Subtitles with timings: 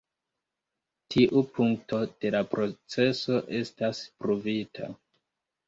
[1.15, 4.93] Tiu punkto de la proceso estas pruvita.